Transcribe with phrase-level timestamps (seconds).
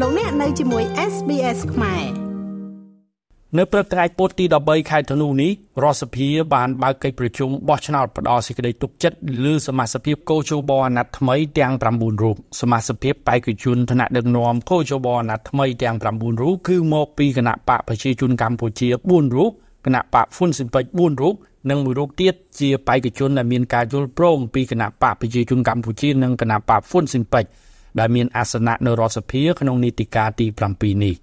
[0.00, 2.04] លោកអ្នកនៅជាមួយ SBS ខ្មែរ
[3.58, 19.50] នៅព្រឹកថ្ងៃពុធទី13ខែធ្នូនេះរដ្ឋសភាបានបើកកិច្ចប្រជុំបោះឆ្នោតផ្ដល់សេចក្តីទុកចិត្តលើសមាជិកកោជបអាណត្តិថ្មីទាំង9រូបសមាជិកបេក្ខជនថ្នាក់ដឹកនាំកោជបអាណត្តិថ្មីទាំង9រូបគឺមកពីគណៈបកប្រជាជនកម្ពុជា4រូប
[19.86, 21.34] គណៈបកហ្វុនស៊ីនពេច4រូប
[21.70, 27.46] និងមួយរូបទៀតជាបេក្ខជនដែលមានការយល់ព្រមពីគណៈបកប្រជាជនកម្ពុជានិងគណៈបកហ្វុនស៊ីនពេច
[27.98, 31.14] ដែលមានអាសនៈនៅរដ្ឋសភាក្នុងនីតិកាលទី7នេះ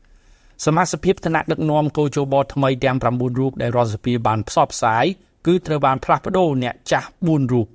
[0.66, 5.06] សមាជិកថ្នាក់ដឹកនាំកោជបថ្មីទាំង9រូបដែលរដ្ឋសភាបានផ្សព្វផ្សាយ
[5.46, 7.68] គឺត្រូវបានផ្លាស់ប្ដូរអ្នកចាស់4រូប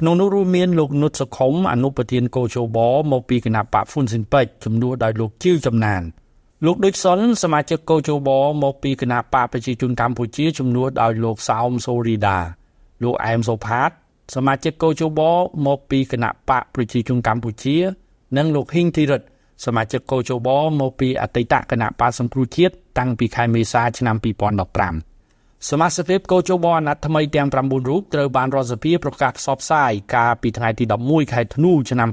[0.00, 2.78] ក្នុងនោះរួមមានលោកនុតសុខុមអនុប្រធានកោជប
[3.12, 6.02] មកពីគណៈបកហ្វុនស៊ិនពេជ្រជំនួសដោយលោកជីវចំណាន
[6.66, 8.30] លោកដូចសុនសមាជិកកោជប
[8.62, 12.38] មកពីគណៈបកប្រជាជនកម្ពុជាជំនួសដោយលោកសោមសូរីដា
[13.02, 13.90] លោកអែមសុផាត
[14.34, 15.20] សមាជិកកោជប
[15.66, 17.76] មកពីគណៈបកប្រជាជនកម្ពុជា
[18.36, 19.22] និងលោកហ៊ីងធីរិត
[19.64, 20.48] សមាជិកកោជប
[20.80, 24.16] មកពីអតីតគណៈបកសង្គ្រោះជាតិតាំងពីខែមេសាឆ្នាំ
[25.02, 32.08] 2015សមាជិកកោជបអាណត្តិថ្មីទាំង9រូបត្រូវបានរដ្ឋសភាប្រកាសផ្សព្វផ្សាយកាលពីថ្ងៃទី11ខែធ្នូឆ្នាំ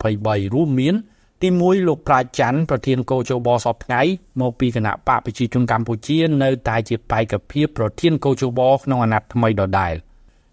[0.00, 0.94] 2023រួមមាន
[1.42, 4.02] ទី1លោកប្រាជ្ញច័ន្ទប្រធានកោជបសពថ្ងៃ
[4.40, 9.94] មកពីគណៈបកប្រជាជនកម្ពុជានៅតែជាបេក្ខភាពប្រធានកោជបក្នុងអាណត្តិថ្មីដដែល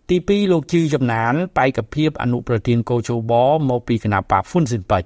[0.09, 3.33] ទី2លោកជឺចំណានបេក្ខភាពអនុប្រធានកោជប
[3.69, 5.03] មកពីគណៈបកហ្វុនស៊ិនប៉ិច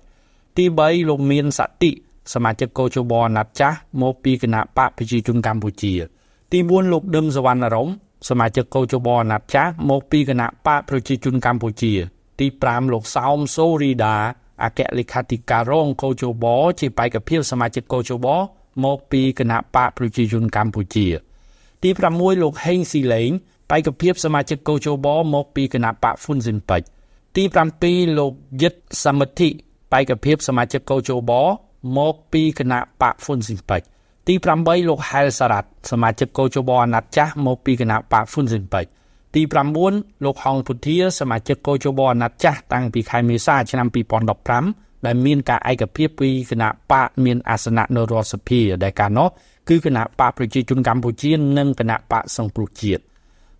[0.58, 1.92] ទី3លោកមានសតិ
[2.34, 5.94] សមាជិកកោជបអាណត្តិចាស់មកពីគណៈបកប្រជាជនកម្ពុជា
[6.52, 7.90] ទី4លោកដឹមសវណ្ណរម
[8.30, 11.94] សមាជិកកោជបអាណត្តិចាស់មកពីគណៈបកប្រជាជនកម្ពុជា
[12.40, 14.16] ទី5លោកសោមសូរីដា
[14.64, 16.46] អគ្គលេខាធិការរងកោជប
[16.80, 18.28] ជាបេក្ខភាពសមាជិកកោជប
[18.84, 21.08] មកពីគណៈបកប្រជាជនកម្ពុជា
[21.84, 23.30] ទី6លោកហេងស៊ីលេង
[23.70, 26.88] បេក្ខភាពសមាជិកកោជបមកពីគណៈបកហ្វុនស៊ិនពេជ្រ
[27.36, 27.44] ទី
[27.81, 29.50] 7លោកយិតសមិទ្ធិ
[29.94, 31.32] បេក្ខភាពសមាជិកកោជប
[31.98, 33.82] មកពីគណៈបកហ្វុនស៊ីនពេច
[34.28, 38.86] ទី8លោកហែលសារ៉ាត់សមាជិកកោជបអាណត្តិចាស់មកពីគណៈបកហ្វុនស៊ីនពេច
[39.36, 39.42] ទី
[39.84, 43.88] 9លោកហងពុធាសមាជិកកោជបអាណត្តិចាស់តាំងពីខែមេសាឆ្នាំ
[44.48, 49.28] 2015ដែលមានការឯកភាពពីគណៈបកមានអាសនៈនៅរដ្ឋសភាដែលកាលនោះ
[49.70, 53.03] គឺគណៈបកប្រជាជនកម្ពុជានិងគណៈបកសង្គ្រោះជាតិ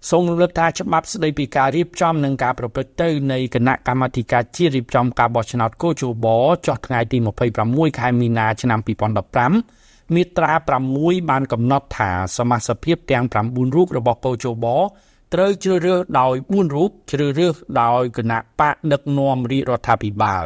[0.10, 6.28] សូមរំលឹកថាច្បាប់ស្តីពីការរៀបចំនិងការប្រព្រឹត្តទៅនៃគណៈកម្មាធិការជាតិរៀបចំការបោះឆ្នោតកោជប
[6.68, 7.18] ចុះថ្ងៃទី
[7.60, 8.80] 26ខែមីនាឆ្នាំ
[9.48, 10.52] 2015មាត្រា
[10.92, 14.66] 6បានកំណត់ថាសមាជិកភាពទាំង9រូបរបស់កោជប
[15.34, 20.44] ត្រូវជ្រើសរើសដោយ4រូបជ្រើសរើសដោយគណៈបកដឹកនាំរាជរដ្ឋាភិបាល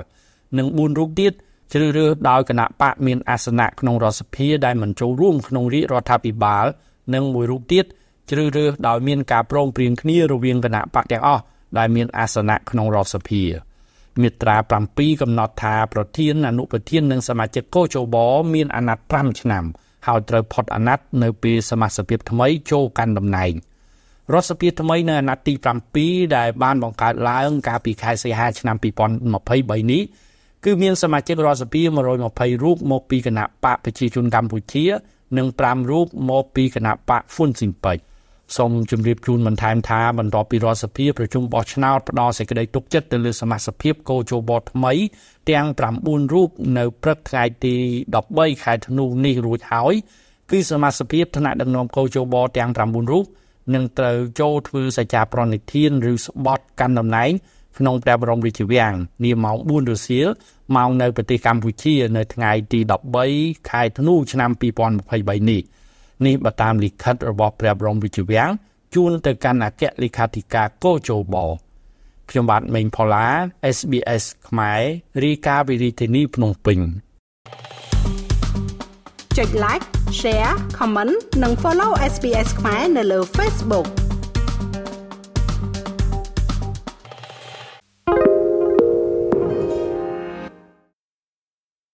[0.58, 1.34] និង4រូបទៀត
[1.74, 6.66] ជ្រើសរើសដោយគណៈបកមានអាសនៈក្នុងរដ្ឋសភាដែលមិនចូលរួមក្នុងរាជរដ្ឋាភិបាល
[7.14, 7.86] និងមួយរូបទៀត
[8.30, 11.44] ជ្រើសរើសដោយមានការព្រមព្រៀងគ្នារវាងគណៈបកទាំងអស់
[11.78, 13.44] ដែលមានអាសនៈក្នុងរដ្ឋសភា
[14.22, 14.58] មាត្រា
[14.90, 18.16] 7កំណត់ថាប្រធានអនុប្រធាននិងសមាជិកកោជប
[18.54, 19.66] មានអាណត្តិ5ឆ្នាំ
[20.08, 23.54] ហើយត្រូវផុតអាណត្តិនៅពេលសមាជិកភាពថ្មីចូលកាន់តំណែង
[24.34, 25.54] រដ្ឋសភាថ្មីនៅអាណត្តិទី
[25.96, 28.76] 7ដែលបានបង្កើតឡើងកាលពីខែសីហាឆ្នាំ
[29.24, 30.04] 2023នេះ
[30.66, 31.82] គឺមានសមាជិករដ្ឋសភា
[32.24, 34.86] 120រូបមកពីគណៈបកប្រជាជនកម្ពុជា
[35.38, 37.98] និង5រូបមកពីគណៈបកហ្វុនស៊ីនប៉ិច
[38.56, 44.94] សូមជម្រាបជូនបន្ថែមថាបន្ទាប់ពីរដ្ឋសភាប្រជុំបោះឆ្នោតផ្ដល់សេចក្តីទុកចិត្តទៅលើសមាជិកភាពកោជបថ្មី
[45.50, 45.68] ទាំង
[46.00, 47.76] 9រូបនៅព្រឹកថ្ងៃទី
[48.20, 49.94] 13ខែធ្នូនេះរួចហើយ
[50.52, 53.26] គឺសមាជិកភាពថ្នាក់ដឹកនាំកោជបទាំង9រូប
[53.74, 57.32] នឹងត្រូវចូលធ្វើសច្ចាប្រណិធានឬស្បត់កាន់តំណែង
[57.78, 58.94] ក្នុងព្រះបរមរាជវាំង
[59.24, 60.28] នាម៉ោង4រសៀល
[60.76, 62.80] ម៉ោងនៅប្រទេសកម្ពុជា នៅថ្ងៃទី
[63.26, 64.50] 13ខែធ្នូឆ្នាំ
[65.00, 65.64] 2023នេះ
[66.26, 68.50] នេះបើតាមលិខិតរបស់ព្រះបរមរាជវាំង
[68.96, 71.36] ជូនទៅកាន់អគ្គលេខាធិការកោជប
[72.30, 73.28] ខ្ញុំបាទមេងផល្លា
[73.76, 74.82] SBS ខ្មែរ
[75.24, 76.80] រីកាវិរិទ្ធនីភ្នំពេញ
[79.38, 79.86] ចុច like
[80.20, 81.14] share comment
[81.44, 83.88] និង follow SBS ខ្មែរនៅលើ Facebook